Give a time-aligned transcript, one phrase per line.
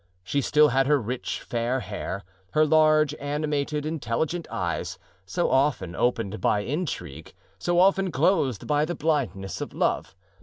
[0.23, 6.41] She still had her rich fair hair; her large, animated, intelligent eyes, so often opened
[6.41, 10.15] by intrigue, so often closed by the blindness of love.